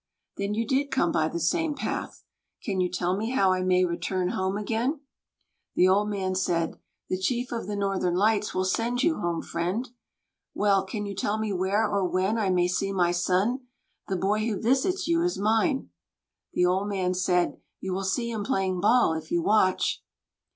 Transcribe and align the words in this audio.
"Then 0.35 0.55
you 0.55 0.65
did 0.65 0.89
come 0.89 1.11
by 1.11 1.27
the 1.27 1.39
same 1.39 1.75
path. 1.75 2.23
Can 2.63 2.81
you 2.81 2.89
tell 2.89 3.15
me 3.15 3.29
how 3.29 3.53
I 3.53 3.61
may 3.61 3.85
return 3.85 4.29
home 4.29 4.57
again?" 4.57 5.01
The 5.75 5.87
old 5.87 6.09
man 6.09 6.33
said: 6.33 6.79
"The 7.07 7.19
Chief 7.19 7.51
of 7.51 7.67
the 7.67 7.75
Northern 7.75 8.15
Lights 8.15 8.55
will 8.55 8.65
send 8.65 9.03
you 9.03 9.19
home, 9.19 9.43
friend." 9.43 9.91
"Well, 10.55 10.85
can 10.85 11.05
you 11.05 11.13
tell 11.13 11.37
me 11.37 11.53
where 11.53 11.87
or 11.87 12.03
when 12.03 12.39
I 12.39 12.49
may 12.49 12.67
see 12.67 12.91
my 12.91 13.11
son? 13.11 13.67
The 14.07 14.17
boy 14.17 14.43
who 14.47 14.59
visits 14.59 15.07
you 15.07 15.21
is 15.21 15.37
mine." 15.37 15.91
The 16.53 16.65
old 16.65 16.89
man 16.89 17.13
said: 17.13 17.61
"You 17.79 17.93
will 17.93 18.03
see 18.03 18.31
him 18.31 18.43
playing 18.43 18.81
ball, 18.81 19.13
if 19.13 19.29
you 19.29 19.43
watch." 19.43 20.01